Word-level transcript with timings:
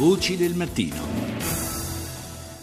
Voci 0.00 0.36
del 0.36 0.54
mattino. 0.54 0.96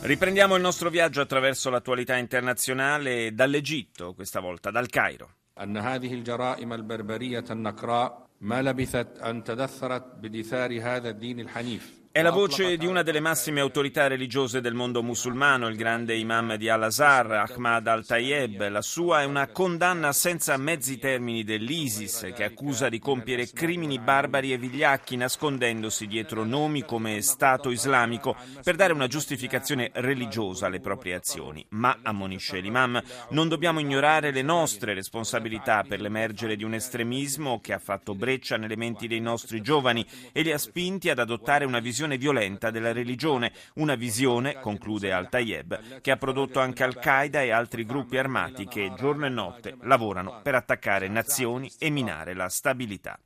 Riprendiamo 0.02 0.56
il 0.56 0.62
nostro 0.62 0.90
viaggio 0.90 1.22
attraverso 1.22 1.70
l'attualità 1.70 2.18
internazionale 2.18 3.34
dall'Egitto, 3.34 4.14
questa 4.14 4.40
volta 4.40 4.70
dal 4.70 4.88
Cairo. 4.88 5.30
أن 5.60 5.78
هذه 5.78 6.14
الجرائم 6.14 6.74
البربرية 6.74 7.44
النقراء 7.52 8.28
ما 8.42 8.62
لبثت 8.62 9.20
أن 9.22 9.44
تدثرت 9.44 10.16
بدثار 10.22 10.82
هذا 10.82 11.10
الدين 11.10 11.40
الحنيف 11.40 11.94
è 12.19 12.23
la 12.23 12.33
voce 12.33 12.77
di 12.77 12.85
una 12.85 13.03
delle 13.03 13.21
massime 13.21 13.61
autorità 13.61 14.09
religiose 14.09 14.61
del 14.61 14.75
mondo 14.75 15.05
musulmano, 15.05 15.69
il 15.69 15.77
grande 15.77 16.17
imam 16.17 16.57
di 16.57 16.69
Al-Azhar, 16.69 17.31
Ahmad 17.49 17.87
al-Tayeb. 17.87 18.71
La 18.71 18.83
sua 18.83 19.23
è 19.23 19.25
una 19.25 19.47
condanna 19.47 20.13
senza 20.13 20.57
mezzi 20.57 20.99
termini 20.99 21.45
dell'ISIS, 21.45 22.33
che 22.35 22.43
accusa 22.43 22.89
di 22.89 22.99
compiere 22.99 23.47
crimini 23.47 24.01
barbari 24.01 24.53
e 24.53 24.59
vigliacchi, 24.59 25.15
nascondendosi 25.15 26.09
dietro 26.09 26.43
nomi 26.43 26.85
come 26.85 27.21
Stato 27.21 27.71
islamico 27.71 28.35
per 28.65 28.75
dare 28.75 28.93
una 28.93 29.07
giustificazione 29.07 29.93
religiosa 29.95 30.67
alle 30.67 30.81
proprie 30.81 31.15
azioni. 31.15 31.65
Ma, 31.69 32.01
ammonisce 32.03 32.59
l'imam, 32.59 33.01
non 33.31 33.47
dobbiamo 33.47 33.79
ignorare 33.79 34.33
le 34.33 34.43
nostre 34.43 34.93
responsabilità 34.93 35.85
per 35.87 36.01
l'emergere 36.01 36.57
di 36.57 36.65
un 36.65 36.75
estremismo 36.75 37.61
che 37.61 37.75
ha 37.75 37.79
fatto 37.79 38.17
breccia 38.17 38.57
nelle 38.57 38.77
menti 38.77 39.07
dei 39.07 39.21
nostri 39.21 39.61
giovani 39.61 40.05
e 40.33 40.43
li 40.43 40.51
ha 40.51 40.59
spinti 40.59 41.11
ad 41.11 41.21
adottare 41.21 41.65
una 41.65 41.79
visione 41.79 42.07
violenta 42.17 42.71
della 42.71 42.93
religione, 42.93 43.53
una 43.75 43.95
visione, 43.95 44.61
conclude 44.61 45.13
Al-Tayeb, 45.13 46.01
che 46.01 46.11
ha 46.11 46.17
prodotto 46.17 46.61
anche 46.61 46.85
Al-Qaeda 46.85 47.43
e 47.43 47.51
altri 47.51 47.85
gruppi 47.85 48.17
armati 48.17 48.67
che 48.67 48.93
giorno 48.97 49.27
e 49.27 49.31
notte 49.31 49.77
lavorano 49.83 50.41
per 50.43 50.55
attaccare 50.55 51.09
nazioni 51.09 51.71
e 51.79 51.91
minare 51.91 52.35
la 52.35 52.49
stabilità. 52.49 53.19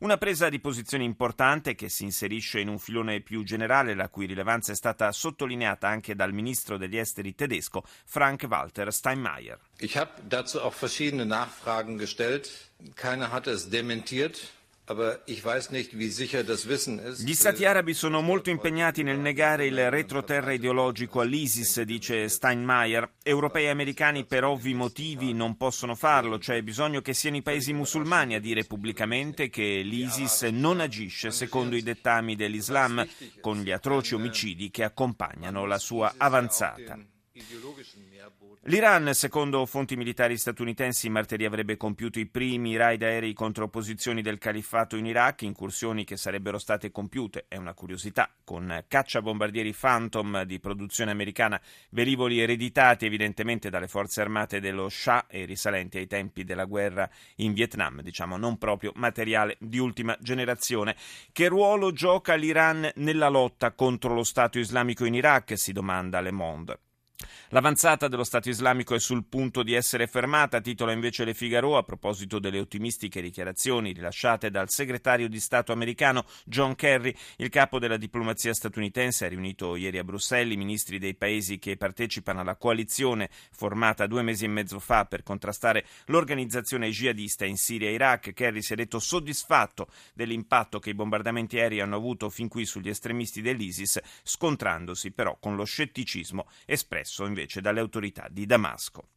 Una 0.00 0.18
presa 0.18 0.48
di 0.48 0.60
posizione 0.60 1.04
importante 1.04 1.74
che 1.74 1.88
si 1.88 2.04
inserisce 2.04 2.60
in 2.60 2.68
un 2.68 2.78
filone 2.78 3.20
più 3.20 3.42
generale, 3.44 3.94
la 3.94 4.08
cui 4.08 4.26
rilevanza 4.26 4.72
è 4.72 4.74
stata 4.74 5.10
sottolineata 5.10 5.88
anche 5.88 6.14
dal 6.14 6.32
ministro 6.32 6.76
degli 6.76 6.98
esteri 6.98 7.34
tedesco 7.34 7.82
Frank-Walter 8.04 8.92
Steinmeier. 8.92 9.58
Ich 9.78 9.96
habe 9.96 10.12
dazu 10.22 10.58
auch 10.58 10.74
verschiedene 10.74 11.24
Nachfragen 11.24 11.96
gestellt. 11.96 12.72
Keiner 12.94 13.30
hatte 13.32 13.52
es 13.52 13.68
dementiert. 13.68 14.52
Gli 17.16 17.32
stati 17.32 17.64
arabi 17.64 17.94
sono 17.94 18.20
molto 18.20 18.50
impegnati 18.50 19.02
nel 19.02 19.18
negare 19.18 19.64
il 19.64 19.90
retroterra 19.90 20.52
ideologico 20.52 21.20
all'ISIS, 21.20 21.80
dice 21.80 22.28
Steinmeier. 22.28 23.14
Europei 23.22 23.64
e 23.64 23.70
americani 23.70 24.26
per 24.26 24.44
ovvi 24.44 24.74
motivi 24.74 25.32
non 25.32 25.56
possono 25.56 25.94
farlo, 25.94 26.36
c'è 26.36 26.60
bisogno 26.60 27.00
che 27.00 27.14
siano 27.14 27.36
i 27.36 27.42
paesi 27.42 27.72
musulmani 27.72 28.34
a 28.34 28.40
dire 28.40 28.64
pubblicamente 28.64 29.48
che 29.48 29.80
l'ISIS 29.82 30.42
non 30.52 30.80
agisce 30.80 31.30
secondo 31.30 31.76
i 31.76 31.82
dettami 31.82 32.36
dell'Islam, 32.36 33.08
con 33.40 33.62
gli 33.62 33.70
atroci 33.70 34.14
omicidi 34.14 34.70
che 34.70 34.84
accompagnano 34.84 35.64
la 35.64 35.78
sua 35.78 36.12
avanzata. 36.18 36.98
L'Iran, 38.68 39.12
secondo 39.12 39.66
fonti 39.66 39.94
militari 39.94 40.38
statunitensi, 40.38 41.10
martedì 41.10 41.44
avrebbe 41.44 41.76
compiuto 41.76 42.18
i 42.18 42.24
primi 42.24 42.78
raid 42.78 43.02
aerei 43.02 43.34
contro 43.34 43.64
opposizioni 43.64 44.22
del 44.22 44.38
califfato 44.38 44.96
in 44.96 45.04
Iraq, 45.04 45.42
incursioni 45.42 46.04
che 46.04 46.16
sarebbero 46.16 46.56
state 46.56 46.90
compiute, 46.90 47.44
è 47.48 47.58
una 47.58 47.74
curiosità, 47.74 48.34
con 48.42 48.82
cacciabombardieri 48.88 49.74
Phantom 49.78 50.44
di 50.44 50.60
produzione 50.60 51.10
americana, 51.10 51.60
velivoli 51.90 52.40
ereditati 52.40 53.04
evidentemente 53.04 53.68
dalle 53.68 53.86
forze 53.86 54.22
armate 54.22 54.60
dello 54.60 54.88
Shah 54.88 55.26
e 55.28 55.44
risalenti 55.44 55.98
ai 55.98 56.06
tempi 56.06 56.42
della 56.42 56.64
guerra 56.64 57.06
in 57.36 57.52
Vietnam, 57.52 58.00
diciamo 58.00 58.38
non 58.38 58.56
proprio 58.56 58.92
materiale 58.94 59.58
di 59.60 59.76
ultima 59.76 60.16
generazione. 60.22 60.96
Che 61.32 61.48
ruolo 61.48 61.92
gioca 61.92 62.34
l'Iran 62.34 62.92
nella 62.94 63.28
lotta 63.28 63.72
contro 63.72 64.14
lo 64.14 64.24
Stato 64.24 64.58
islamico 64.58 65.04
in 65.04 65.12
Iraq? 65.12 65.52
si 65.58 65.72
domanda 65.72 66.22
Le 66.22 66.32
Monde. 66.32 66.78
L'avanzata 67.50 68.08
dello 68.08 68.24
Stato 68.24 68.48
islamico 68.48 68.96
è 68.96 68.98
sul 68.98 69.24
punto 69.26 69.62
di 69.62 69.74
essere 69.74 70.08
fermata, 70.08 70.60
titola 70.60 70.90
invece 70.90 71.24
Le 71.24 71.34
Figaro 71.34 71.76
a 71.76 71.84
proposito 71.84 72.40
delle 72.40 72.58
ottimistiche 72.58 73.22
dichiarazioni 73.22 73.92
rilasciate 73.92 74.50
dal 74.50 74.68
segretario 74.68 75.28
di 75.28 75.38
Stato 75.38 75.70
americano 75.70 76.24
John 76.44 76.74
Kerry. 76.74 77.14
Il 77.36 77.50
capo 77.50 77.78
della 77.78 77.96
diplomazia 77.96 78.52
statunitense 78.52 79.26
ha 79.26 79.28
riunito 79.28 79.76
ieri 79.76 79.98
a 79.98 80.04
Bruxelles 80.04 80.54
i 80.54 80.56
ministri 80.56 80.98
dei 80.98 81.14
paesi 81.14 81.60
che 81.60 81.76
partecipano 81.76 82.40
alla 82.40 82.56
coalizione 82.56 83.30
formata 83.52 84.08
due 84.08 84.22
mesi 84.22 84.46
e 84.46 84.48
mezzo 84.48 84.80
fa 84.80 85.04
per 85.04 85.22
contrastare 85.22 85.86
l'organizzazione 86.06 86.90
jihadista 86.90 87.44
in 87.44 87.56
Siria 87.56 87.88
e 87.88 87.92
Iraq. 87.92 88.32
Kerry 88.32 88.62
si 88.62 88.72
è 88.72 88.76
detto 88.76 88.98
soddisfatto 88.98 89.86
dell'impatto 90.12 90.80
che 90.80 90.90
i 90.90 90.94
bombardamenti 90.94 91.60
aerei 91.60 91.80
hanno 91.80 91.96
avuto 91.96 92.28
fin 92.30 92.48
qui 92.48 92.66
sugli 92.66 92.88
estremisti 92.88 93.40
dell'ISIS, 93.40 94.00
scontrandosi 94.24 95.12
però 95.12 95.36
con 95.38 95.54
lo 95.54 95.64
scetticismo 95.64 96.48
espresso 96.66 97.03
invece 97.26 97.60
dalle 97.60 97.80
autorità 97.80 98.26
di 98.30 98.46
Damasco. 98.46 99.08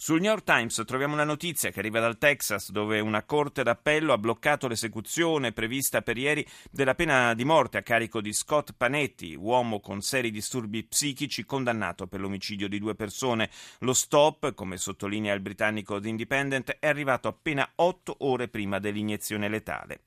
Sul 0.00 0.20
New 0.20 0.30
York 0.30 0.44
Times 0.44 0.80
troviamo 0.86 1.14
una 1.14 1.24
notizia 1.24 1.72
che 1.72 1.80
arriva 1.80 1.98
dal 1.98 2.18
Texas 2.18 2.70
dove 2.70 3.00
una 3.00 3.24
corte 3.24 3.64
d'appello 3.64 4.12
ha 4.12 4.18
bloccato 4.18 4.68
l'esecuzione 4.68 5.50
prevista 5.50 6.02
per 6.02 6.16
ieri 6.16 6.46
della 6.70 6.94
pena 6.94 7.34
di 7.34 7.44
morte 7.44 7.78
a 7.78 7.82
carico 7.82 8.20
di 8.20 8.32
Scott 8.32 8.74
Panetti, 8.76 9.34
uomo 9.34 9.80
con 9.80 10.00
seri 10.00 10.30
disturbi 10.30 10.84
psichici 10.84 11.44
condannato 11.44 12.06
per 12.06 12.20
l'omicidio 12.20 12.68
di 12.68 12.78
due 12.78 12.94
persone. 12.94 13.50
Lo 13.80 13.92
stop, 13.92 14.54
come 14.54 14.76
sottolinea 14.76 15.34
il 15.34 15.40
britannico 15.40 15.98
The 15.98 16.08
Independent, 16.08 16.76
è 16.78 16.86
arrivato 16.86 17.26
appena 17.26 17.68
otto 17.74 18.18
ore 18.20 18.46
prima 18.46 18.78
dell'iniezione 18.78 19.48
letale. 19.48 20.02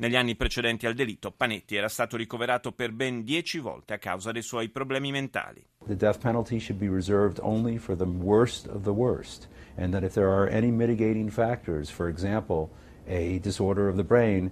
Negli 0.00 0.16
anni 0.16 0.34
precedenti 0.34 0.86
al 0.86 0.94
delitto, 0.94 1.30
Panetti 1.30 1.76
era 1.76 1.90
stato 1.90 2.16
ricoverato 2.16 2.72
per 2.72 2.90
ben 2.90 3.22
dieci 3.22 3.58
volte 3.58 3.92
a 3.92 3.98
causa 3.98 4.32
dei 4.32 4.40
suoi 4.40 4.70
problemi 4.70 5.10
mentali. 5.10 5.62
The 5.86 5.94
death 5.94 6.18
penalty 6.20 6.58
should 6.58 6.80
be 6.80 6.88
reserved 6.88 7.38
only 7.42 7.76
for 7.76 7.94
the 7.94 8.06
worst 8.06 8.66
of 8.66 8.84
the 8.84 8.94
worst, 8.94 9.46
and 9.76 9.92
that 9.92 10.02
if 10.02 10.14
there 10.14 10.30
are 10.30 10.48
any 10.50 10.70
mitigating 10.70 11.28
factors, 11.28 11.90
for 11.90 12.08
example, 12.08 12.70
a 13.06 13.40
disorder 13.40 13.90
of 13.90 13.96
the 13.96 14.02
brain, 14.02 14.50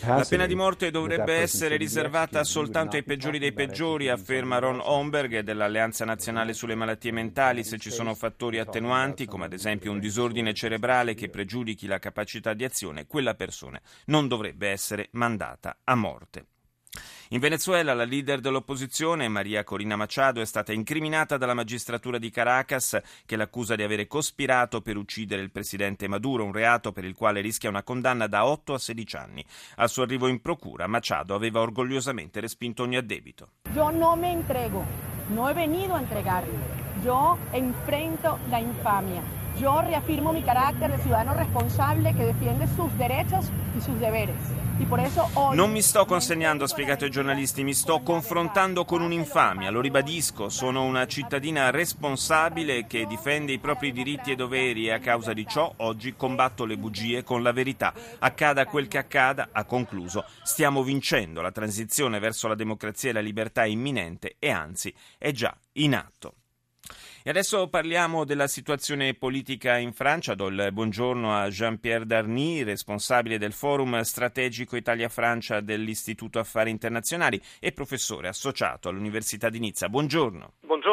la 0.00 0.24
pena 0.28 0.46
di 0.46 0.54
morte 0.54 0.90
dovrebbe 0.90 1.34
essere 1.34 1.76
riservata 1.76 2.44
soltanto 2.44 2.96
ai 2.96 3.02
peggiori 3.02 3.38
dei 3.38 3.52
peggiori, 3.52 4.08
afferma 4.08 4.58
Ron 4.58 4.80
Homberg 4.82 5.40
dell'Alleanza 5.40 6.04
Nazionale 6.04 6.52
sulle 6.52 6.74
Malattie 6.74 7.12
Mentali, 7.12 7.64
se 7.64 7.78
ci 7.78 7.90
sono 7.90 8.14
fattori 8.14 8.58
attenuanti, 8.58 9.26
come 9.26 9.46
ad 9.46 9.52
esempio 9.52 9.90
un 9.90 9.98
disordine 9.98 10.54
cerebrale 10.54 11.14
che 11.14 11.28
pregiudichi 11.28 11.86
la 11.86 11.98
capacità 11.98 12.54
di 12.54 12.64
azione, 12.64 13.06
quella 13.06 13.34
persona 13.34 13.80
non 14.06 14.28
dovrebbe 14.28 14.68
essere 14.68 15.08
mandata 15.12 15.78
a 15.84 15.94
morte. 15.94 16.46
In 17.30 17.40
Venezuela 17.40 17.92
la 17.92 18.04
leader 18.04 18.40
dell'opposizione, 18.40 19.28
Maria 19.28 19.62
Corina 19.62 19.96
Machado, 19.96 20.40
è 20.40 20.46
stata 20.46 20.72
incriminata 20.72 21.36
dalla 21.36 21.52
magistratura 21.52 22.16
di 22.16 22.30
Caracas 22.30 22.98
che 23.26 23.36
l'accusa 23.36 23.74
di 23.74 23.82
avere 23.82 24.06
cospirato 24.06 24.80
per 24.80 24.96
uccidere 24.96 25.42
il 25.42 25.50
presidente 25.50 26.08
Maduro, 26.08 26.44
un 26.44 26.52
reato 26.52 26.90
per 26.90 27.04
il 27.04 27.14
quale 27.14 27.42
rischia 27.42 27.68
una 27.68 27.82
condanna 27.82 28.28
da 28.28 28.46
8 28.46 28.72
a 28.72 28.78
16 28.78 29.16
anni. 29.16 29.44
Al 29.76 29.90
suo 29.90 30.04
arrivo 30.04 30.26
in 30.26 30.40
procura, 30.40 30.86
Machado 30.86 31.34
aveva 31.34 31.60
orgogliosamente 31.60 32.40
respinto 32.40 32.84
ogni 32.84 32.96
addebito. 32.96 33.50
Io 33.74 33.90
non 33.90 34.20
mi 34.20 34.30
entrego, 34.30 34.82
non 35.26 35.48
ho 35.48 35.52
venuto 35.52 35.92
a 35.92 35.98
entregarmi. 35.98 36.58
Io 37.04 37.36
enfrento 37.50 38.38
la 38.48 38.56
infamia. 38.56 39.22
Yo 39.58 39.82
reafirmo 39.82 40.32
mi 40.32 40.42
carácter 40.42 40.90
de 40.92 41.02
ciudadano 41.02 41.34
responsable 41.34 42.14
que 42.14 42.24
defiende 42.24 42.66
sus 42.68 42.90
derechos 42.96 43.50
y 43.76 43.82
sus 43.82 44.00
deberes. 44.00 44.67
Non 45.54 45.72
mi 45.72 45.82
sto 45.82 46.04
consegnando, 46.04 46.62
ha 46.62 46.68
spiegato 46.68 47.04
ai 47.04 47.10
giornalisti, 47.10 47.64
mi 47.64 47.74
sto 47.74 48.00
confrontando 48.00 48.84
con 48.84 49.02
un'infamia, 49.02 49.70
lo 49.70 49.80
ribadisco, 49.80 50.48
sono 50.48 50.84
una 50.84 51.06
cittadina 51.06 51.70
responsabile 51.70 52.86
che 52.86 53.04
difende 53.06 53.52
i 53.52 53.58
propri 53.58 53.92
diritti 53.92 54.30
e 54.30 54.36
doveri 54.36 54.86
e 54.86 54.92
a 54.92 55.00
causa 55.00 55.32
di 55.32 55.46
ciò 55.46 55.72
oggi 55.78 56.14
combatto 56.14 56.64
le 56.64 56.78
bugie 56.78 57.24
con 57.24 57.42
la 57.42 57.52
verità. 57.52 57.92
Accada 58.20 58.66
quel 58.66 58.86
che 58.86 58.98
accada, 58.98 59.48
ha 59.50 59.64
concluso, 59.64 60.24
stiamo 60.44 60.84
vincendo, 60.84 61.40
la 61.40 61.52
transizione 61.52 62.20
verso 62.20 62.46
la 62.46 62.54
democrazia 62.54 63.10
e 63.10 63.14
la 63.14 63.20
libertà 63.20 63.64
è 63.64 63.68
imminente 63.68 64.36
e 64.38 64.50
anzi 64.50 64.94
è 65.18 65.32
già 65.32 65.54
in 65.72 65.96
atto. 65.96 66.37
E 67.28 67.30
adesso 67.30 67.68
parliamo 67.68 68.24
della 68.24 68.46
situazione 68.46 69.12
politica 69.12 69.76
in 69.76 69.92
Francia. 69.92 70.34
Do 70.34 70.46
il 70.46 70.70
buongiorno 70.72 71.36
a 71.36 71.50
Jean-Pierre 71.50 72.06
Darny, 72.06 72.62
responsabile 72.62 73.36
del 73.36 73.52
Forum 73.52 74.00
Strategico 74.00 74.76
Italia-Francia 74.76 75.60
dell'Istituto 75.60 76.38
Affari 76.38 76.70
Internazionali 76.70 77.38
e 77.60 77.72
professore 77.72 78.28
associato 78.28 78.88
all'Università 78.88 79.50
di 79.50 79.58
Nizza. 79.58 79.90
Buongiorno. 79.90 80.54
Buongiorno. 80.60 80.87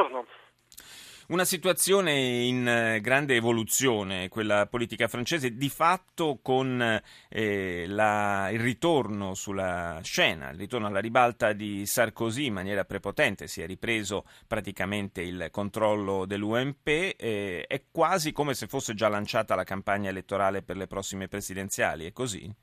Una 1.27 1.43
situazione 1.43 2.11
in 2.13 2.67
eh, 2.67 3.01
grande 3.01 3.33
evoluzione, 3.35 4.29
quella 4.29 4.67
politica 4.67 5.07
francese, 5.07 5.55
di 5.55 5.69
fatto 5.69 6.37
con 6.39 7.01
eh, 7.29 7.85
la, 7.87 8.49
il 8.51 8.59
ritorno 8.59 9.33
sulla 9.33 9.99
scena, 10.03 10.51
il 10.51 10.59
ritorno 10.59 10.85
alla 10.85 10.99
ribalta 10.99 11.53
di 11.53 11.83
Sarkozy 11.87 12.45
in 12.45 12.53
maniera 12.53 12.85
prepotente, 12.85 13.47
si 13.47 13.63
è 13.63 13.65
ripreso 13.65 14.25
praticamente 14.47 15.21
il 15.21 15.47
controllo 15.49 16.27
dell'UMP, 16.27 16.87
eh, 16.87 17.65
è 17.67 17.81
quasi 17.91 18.31
come 18.31 18.53
se 18.53 18.67
fosse 18.67 18.93
già 18.93 19.07
lanciata 19.07 19.55
la 19.55 19.63
campagna 19.63 20.11
elettorale 20.11 20.61
per 20.61 20.77
le 20.77 20.85
prossime 20.85 21.27
presidenziali, 21.27 22.05
è 22.05 22.11
così? 22.11 22.53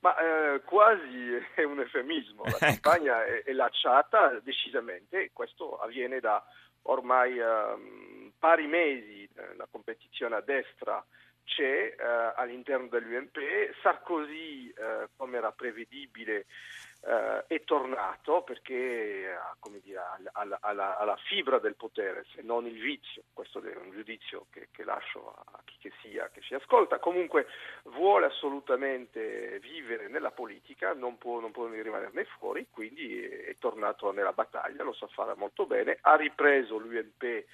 Ma 0.00 0.16
eh, 0.16 0.62
quasi 0.64 1.38
è 1.54 1.62
un 1.62 1.78
eufemismo, 1.78 2.42
la 2.42 2.50
ecco. 2.50 2.58
campagna 2.58 3.24
è, 3.24 3.44
è, 3.44 3.52
lasciata 3.52 4.40
decisamente, 4.42 5.30
questo 5.32 5.78
avviene 5.78 6.18
da 6.18 6.44
ormai 6.82 7.38
eh, 7.38 8.32
pari 8.38 8.66
mesi, 8.66 9.28
eh, 9.34 9.54
la 9.56 9.66
competizione 9.70 10.36
a 10.36 10.40
destra 10.40 11.04
c'è 11.44 11.94
eh, 11.98 12.32
all'interno 12.36 12.88
dell'UMP, 12.88 13.38
Sarkozy, 13.82 14.68
eh, 14.68 15.08
come 15.16 15.38
era 15.38 15.52
prevedibile, 15.52 16.46
eh, 17.04 17.44
è 17.48 17.64
tornato 17.64 18.42
perché 18.42 19.32
eh, 19.32 19.80
dire, 19.82 20.00
alla, 20.32 20.58
alla, 20.60 20.98
alla, 20.98 21.16
fibra 21.26 21.58
del 21.58 21.74
potere, 21.74 22.24
se 22.34 22.42
non 22.42 22.66
il 22.66 22.80
vizio, 22.80 23.24
questo 23.32 23.60
è 23.60 23.76
un 23.76 23.90
giudizio 23.90 24.46
che, 24.50 24.68
che 24.70 24.84
lascio 24.84 25.34
a 25.34 25.60
chi 25.64 25.78
che 25.78 25.92
sia 26.00 26.28
che 26.30 26.40
ci 26.42 26.54
ascolta, 26.54 27.00
comunque 27.00 27.46
vuole 27.84 28.26
assolutamente 28.26 29.58
vivere 29.60 30.08
nella 30.08 30.30
politica, 30.30 30.92
non 30.94 31.18
può, 31.18 31.40
non 31.40 31.50
può 31.50 31.66
rimanerne 31.66 32.24
fuori, 32.38 32.68
quindi 32.70 33.20
è, 33.20 33.46
è 33.46 33.56
tornato 33.58 34.12
nella 34.12 34.32
battaglia, 34.32 34.84
lo 34.84 34.92
sa 34.92 35.08
fare 35.08 35.34
molto 35.34 35.66
bene, 35.66 35.98
ha 36.02 36.14
ripreso 36.14 36.78
l'UMP 36.78 37.44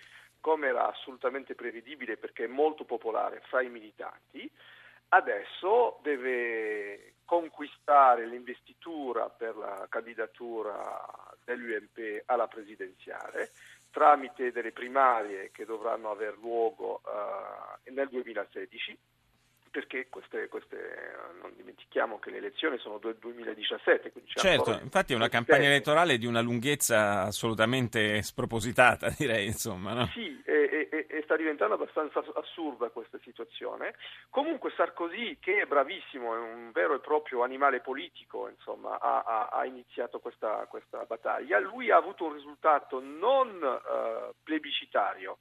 come 0.41 0.69
era 0.69 0.89
assolutamente 0.89 1.55
prevedibile 1.55 2.17
perché 2.17 2.45
è 2.45 2.49
molto 2.49 2.85
popolare 2.85 3.41
fra 3.49 3.62
i 3.62 3.71
militanti, 3.71 4.49
adesso 5.09 5.99
deve 6.03 7.15
conquistare 7.28 8.26
l'investitura 8.26 9.28
per 9.28 9.54
la 9.54 9.86
candidatura 9.90 11.04
dell'UMP 11.44 12.22
alla 12.25 12.48
presidenziale 12.48 13.50
tramite 13.90 14.50
delle 14.50 14.72
primarie 14.72 15.50
che 15.50 15.66
dovranno 15.66 16.10
aver 16.10 16.38
luogo 16.38 17.02
uh, 17.04 17.92
nel 17.92 18.08
2016 18.08 18.98
perché 19.70 20.09
queste, 20.09 20.49
queste, 20.49 21.15
non 21.41 21.53
dimentichiamo 21.56 22.19
che 22.19 22.31
le 22.31 22.38
elezioni 22.38 22.79
sono 22.79 22.99
del 22.99 23.17
2017. 23.19 24.12
certo, 24.35 24.79
infatti 24.82 25.12
è 25.12 25.17
una 25.17 25.29
campagna 25.29 25.67
elettorale 25.67 26.19
di 26.19 26.26
una 26.26 26.41
lunghezza 26.41 27.23
assolutamente 27.23 28.23
spropositata, 28.23 29.09
direi, 29.17 29.47
insomma. 29.47 29.93
No? 29.93 30.06
Sì, 30.06 30.41
e, 30.44 30.88
e, 30.91 31.06
e, 31.09 31.23
sta 31.23 31.37
diventando 31.37 31.75
abbastanza 31.75 32.23
assurda 32.35 32.88
questa 32.91 33.19
situazione. 33.23 33.94
Comunque 34.31 34.73
Sarkozy, 34.76 35.38
che 35.41 35.62
è 35.62 35.67
bravissimo, 35.67 36.35
è 36.35 36.38
un 36.38 36.71
vero 36.73 36.94
e 36.94 37.00
proprio 37.00 37.43
animale 37.43 37.81
politico, 37.81 38.49
insomma, 38.49 38.99
ha, 38.99 39.23
ha, 39.23 39.49
ha 39.53 39.64
iniziato 39.64 40.21
questa, 40.21 40.67
questa, 40.69 41.05
battaglia. 41.05 41.59
Lui 41.59 41.91
ha 41.91 41.97
avuto 41.97 42.25
un 42.25 42.35
risultato 42.35 43.00
non 43.00 43.61
uh, 43.62 44.35
plebiscitario, 44.43 45.38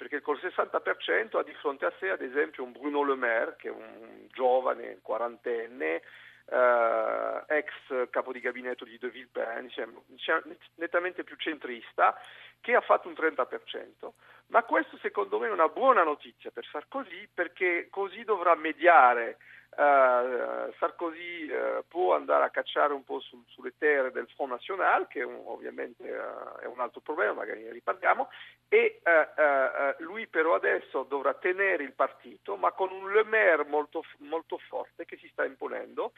perché 0.00 0.22
col 0.22 0.38
60% 0.40 1.36
ha 1.36 1.42
di 1.42 1.52
fronte 1.60 1.84
a 1.84 1.92
sé 1.98 2.08
ad 2.08 2.22
esempio 2.22 2.64
un 2.64 2.72
Bruno 2.72 3.04
Le 3.04 3.16
Maire, 3.16 3.56
che 3.58 3.68
è 3.68 3.70
un 3.70 4.28
giovane 4.32 5.00
quarantenne, 5.02 6.00
eh, 6.46 7.44
ex 7.48 8.08
capo 8.08 8.32
di 8.32 8.40
gabinetto 8.40 8.86
di 8.86 8.96
De 8.96 9.10
Villepin, 9.10 9.66
diciamo, 9.66 10.04
diciamo, 10.06 10.40
nettamente 10.76 11.22
più 11.22 11.36
centrista, 11.36 12.18
che 12.62 12.74
ha 12.74 12.80
fatto 12.80 13.08
un 13.08 13.14
30%. 13.14 14.14
Ma 14.46 14.62
questo 14.62 14.96
secondo 15.02 15.38
me 15.38 15.48
è 15.48 15.52
una 15.52 15.68
buona 15.68 16.02
notizia 16.02 16.50
per 16.50 16.64
Sarkozy 16.64 17.28
perché 17.34 17.88
così 17.90 18.24
dovrà 18.24 18.54
mediare 18.54 19.36
Uh, 19.76 20.72
Sarkozy 20.78 21.48
uh, 21.48 21.84
può 21.86 22.14
andare 22.14 22.44
a 22.44 22.50
cacciare 22.50 22.92
un 22.92 23.04
po' 23.04 23.20
sul, 23.20 23.42
sulle 23.46 23.72
terre 23.78 24.10
del 24.10 24.28
Front 24.34 24.50
National, 24.50 25.06
che 25.06 25.22
un, 25.22 25.40
ovviamente 25.44 26.02
uh, 26.02 26.58
è 26.58 26.66
un 26.66 26.80
altro 26.80 27.00
problema, 27.00 27.32
magari 27.34 27.62
ne 27.62 27.72
riparliamo, 27.72 28.28
e 28.68 29.00
lui 29.98 30.26
però 30.26 30.54
adesso 30.54 31.04
dovrà 31.04 31.34
tenere 31.34 31.84
il 31.84 31.92
partito, 31.92 32.56
ma 32.56 32.72
con 32.72 32.90
un 32.90 33.12
Le 33.12 33.24
Maire 33.24 33.64
molto, 33.64 34.02
molto 34.18 34.58
forte 34.58 35.04
che 35.04 35.16
si 35.16 35.28
sta 35.28 35.44
imponendo, 35.44 36.12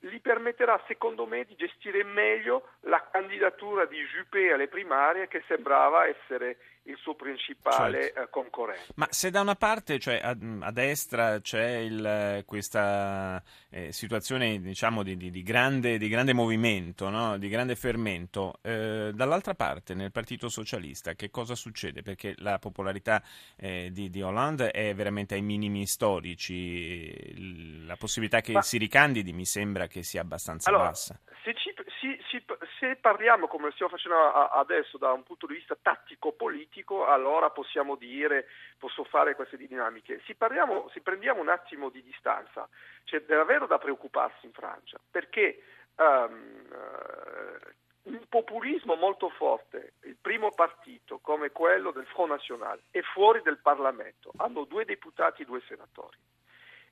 gli 0.00 0.20
permetterà 0.20 0.82
secondo 0.86 1.26
me 1.26 1.44
di 1.44 1.56
gestire 1.56 2.04
meglio 2.04 2.68
la 2.80 3.08
candidatura 3.10 3.86
di 3.86 3.96
Juppé 4.04 4.52
alle 4.52 4.68
primarie 4.68 5.28
che 5.28 5.42
sembrava 5.46 6.06
essere 6.06 6.58
il 6.84 6.96
suo 6.96 7.14
principale 7.14 8.04
certo. 8.04 8.20
eh, 8.20 8.30
concorrente. 8.30 8.92
Ma 8.94 9.06
se 9.10 9.30
da 9.30 9.40
una 9.40 9.54
parte, 9.54 9.98
cioè 9.98 10.20
a, 10.22 10.36
a 10.60 10.70
destra, 10.72 11.40
c'è 11.40 11.76
il, 11.76 12.42
questa 12.46 13.42
eh, 13.68 13.92
situazione 13.92 14.60
diciamo, 14.60 15.02
di, 15.02 15.16
di, 15.16 15.30
di, 15.30 15.42
grande, 15.42 15.98
di, 15.98 16.08
grande, 16.08 16.32
movimento, 16.32 17.08
no? 17.10 17.36
di 17.38 17.48
grande 17.48 17.76
fermento, 17.76 18.58
eh, 18.62 19.10
dall'altra 19.14 19.54
parte 19.54 19.94
nel 19.94 20.10
Partito 20.10 20.48
Socialista 20.48 21.14
che 21.14 21.30
cosa 21.30 21.54
succede? 21.54 22.02
Perché 22.02 22.34
la 22.38 22.58
popolarità 22.58 23.22
eh, 23.56 23.90
di, 23.92 24.22
Hollande 24.22 24.70
è 24.70 24.94
veramente 24.94 25.34
ai 25.34 25.42
minimi 25.42 25.86
storici, 25.86 27.84
la 27.86 27.96
possibilità 27.96 28.40
che 28.40 28.52
Ma... 28.52 28.62
si 28.62 28.78
ricandidi 28.78 29.32
mi 29.32 29.46
sembra 29.46 29.69
che 29.86 30.02
sia 30.02 30.20
abbastanza 30.20 30.68
allora, 30.68 30.88
bassa. 30.88 31.18
Se 31.42 31.54
ci, 31.54 31.74
si, 32.00 32.18
si, 32.28 32.44
se 32.78 32.96
parliamo, 32.96 33.46
come 33.46 33.70
stiamo 33.72 33.90
facendo 33.90 34.18
adesso, 34.32 34.98
da 34.98 35.12
un 35.12 35.22
punto 35.22 35.46
di 35.46 35.54
vista 35.54 35.76
tattico-politico, 35.80 37.06
allora 37.06 37.50
possiamo 37.50 37.96
dire, 37.96 38.46
posso 38.78 39.04
fare 39.04 39.34
queste 39.34 39.56
dinamiche. 39.56 40.20
Se, 40.26 40.34
parliamo, 40.34 40.88
se 40.92 41.00
prendiamo 41.00 41.40
un 41.40 41.48
attimo 41.48 41.88
di 41.88 42.02
distanza, 42.02 42.68
c'è 43.04 43.22
davvero 43.22 43.66
da 43.66 43.78
preoccuparsi 43.78 44.46
in 44.46 44.52
Francia, 44.52 44.98
perché 45.10 45.62
um, 45.96 46.66
uh, 46.70 48.10
un 48.10 48.20
populismo 48.28 48.94
molto 48.96 49.30
forte, 49.30 49.94
il 50.02 50.16
primo 50.20 50.50
partito 50.50 51.18
come 51.18 51.50
quello 51.50 51.90
del 51.90 52.06
Front 52.06 52.30
National, 52.30 52.80
è 52.90 53.00
fuori 53.00 53.40
del 53.42 53.58
Parlamento, 53.58 54.32
hanno 54.36 54.64
due 54.64 54.84
deputati 54.84 55.42
e 55.42 55.46
due 55.46 55.62
senatori 55.66 56.16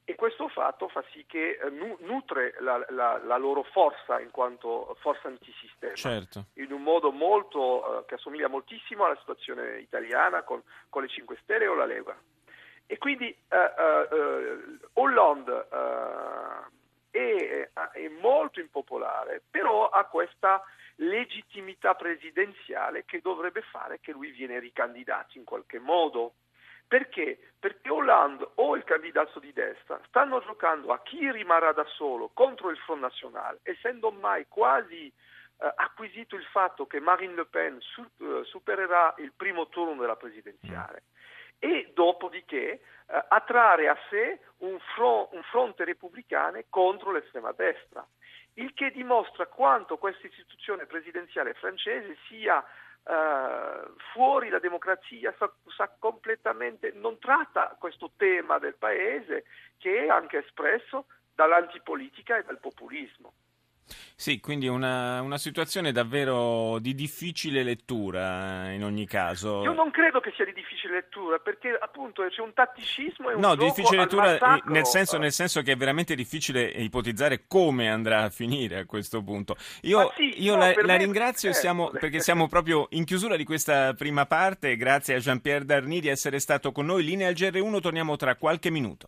e 0.08 0.14
questo 0.14 0.48
fatto 0.48 0.88
fa 0.88 1.04
sì 1.12 1.26
che 1.26 1.58
eh, 1.62 1.68
nutre 1.68 2.54
la, 2.60 2.82
la, 2.88 3.20
la, 3.22 3.36
loro 3.36 3.62
forza 3.62 4.18
in 4.20 4.30
quanto 4.30 4.96
forza 5.00 5.28
antisistema 5.28 5.92
certo. 5.92 6.46
in 6.54 6.72
un 6.72 6.82
modo 6.82 7.10
molto, 7.10 8.00
eh, 8.00 8.04
che 8.06 8.14
assomiglia 8.14 8.48
moltissimo 8.48 9.04
alla 9.04 9.18
situazione 9.18 9.80
italiana 9.80 10.44
con, 10.44 10.62
con, 10.88 11.02
le 11.02 11.08
5 11.08 11.36
Stelle 11.42 11.66
o 11.66 11.74
la 11.74 11.84
Lega. 11.84 12.18
E 12.86 12.96
quindi 12.96 13.26
eh, 13.26 13.54
eh, 13.54 14.08
eh 14.10 14.78
Hollande 14.94 15.68
eh, 17.10 17.68
è, 17.70 17.70
è 17.92 18.08
molto 18.08 18.60
impopolare, 18.60 19.42
però 19.50 19.90
ha 19.90 20.04
questa 20.04 20.64
legittimità 20.94 21.94
presidenziale 21.96 23.04
che 23.04 23.20
dovrebbe 23.20 23.60
fare 23.60 24.00
che 24.00 24.12
lui 24.12 24.30
viene 24.30 24.58
ricandidato 24.58 25.36
in 25.36 25.44
qualche 25.44 25.78
modo. 25.78 26.32
Perché? 26.88 27.38
Perché 27.60 27.90
Hollande 27.90 28.48
o 28.54 28.74
il 28.74 28.82
candidato 28.84 29.38
di 29.38 29.52
destra 29.52 30.00
stanno 30.06 30.40
giocando 30.40 30.90
a 30.90 31.02
chi 31.02 31.30
rimarrà 31.30 31.72
da 31.72 31.84
solo 31.84 32.30
contro 32.32 32.70
il 32.70 32.78
Front 32.78 33.02
National, 33.02 33.58
essendo 33.62 34.10
mai 34.10 34.46
quasi 34.48 35.06
eh, 35.06 35.12
acquisito 35.76 36.34
il 36.34 36.44
fatto 36.44 36.86
che 36.86 36.98
Marine 36.98 37.34
Le 37.34 37.44
Pen 37.44 37.78
su, 37.80 38.00
eh, 38.00 38.42
supererà 38.44 39.14
il 39.18 39.32
primo 39.36 39.68
turno 39.68 40.00
della 40.00 40.16
presidenziale 40.16 41.02
e 41.58 41.90
dopodiché 41.92 42.70
eh, 42.70 42.80
attrarre 43.28 43.88
a 43.88 43.98
sé 44.08 44.40
un, 44.58 44.78
front, 44.94 45.32
un 45.32 45.42
fronte 45.42 45.84
repubblicano 45.84 46.62
contro 46.70 47.10
l'estrema 47.10 47.52
destra, 47.52 48.06
il 48.54 48.72
che 48.72 48.90
dimostra 48.92 49.46
quanto 49.46 49.98
questa 49.98 50.26
istituzione 50.26 50.86
presidenziale 50.86 51.52
francese 51.52 52.16
sia 52.28 52.64
Uh, 53.08 53.94
fuori 54.12 54.50
la 54.50 54.58
democrazia 54.58 55.34
sa, 55.38 55.50
sa, 55.74 55.90
completamente, 55.98 56.92
non 56.92 57.18
tratta 57.18 57.74
questo 57.78 58.10
tema 58.16 58.58
del 58.58 58.74
paese 58.74 59.44
che 59.78 60.04
è 60.04 60.08
anche 60.08 60.44
espresso 60.44 61.06
dall'antipolitica 61.34 62.36
e 62.36 62.42
dal 62.44 62.58
populismo. 62.58 63.32
Sì, 64.14 64.40
quindi 64.40 64.66
una, 64.66 65.20
una, 65.22 65.38
situazione 65.38 65.92
davvero 65.92 66.78
di 66.80 66.94
difficile 66.94 67.62
lettura 67.62 68.70
in 68.72 68.82
ogni 68.82 69.06
caso. 69.06 69.62
Io 69.62 69.72
non 69.72 69.90
credo 69.90 70.20
che 70.20 70.32
sia 70.34 70.44
di 70.44 70.52
difficile 70.52 70.94
lettura 70.94 71.38
perché 71.38 71.76
appunto 71.80 72.26
c'è 72.28 72.40
un 72.40 72.52
tatticismo 72.52 73.30
e 73.30 73.34
un 73.34 73.40
No, 73.40 73.54
di 73.54 73.64
difficile 73.64 73.98
lettura 73.98 74.60
nel 74.66 74.86
senso, 74.86 75.18
nel 75.18 75.32
senso, 75.32 75.62
che 75.62 75.72
è 75.72 75.76
veramente 75.76 76.14
difficile 76.16 76.64
ipotizzare 76.64 77.44
come 77.46 77.88
andrà 77.88 78.24
a 78.24 78.30
finire 78.30 78.78
a 78.78 78.86
questo 78.86 79.22
punto. 79.22 79.56
Io, 79.82 80.12
sì, 80.16 80.42
io 80.42 80.56
no, 80.56 80.60
la, 80.60 80.72
la 80.82 80.96
ringrazio 80.96 81.52
certo. 81.52 81.60
siamo, 81.60 81.90
perché 81.90 82.18
siamo 82.20 82.48
proprio 82.48 82.88
in 82.90 83.04
chiusura 83.04 83.36
di 83.36 83.44
questa 83.44 83.94
prima 83.94 84.26
parte. 84.26 84.76
Grazie 84.76 85.14
a 85.14 85.18
Jean-Pierre 85.18 85.64
Darny 85.64 86.00
di 86.00 86.08
essere 86.08 86.40
stato 86.40 86.72
con 86.72 86.86
noi. 86.86 87.04
Linea 87.04 87.28
al 87.28 87.34
GR1, 87.34 87.80
torniamo 87.80 88.16
tra 88.16 88.34
qualche 88.34 88.70
minuto. 88.70 89.06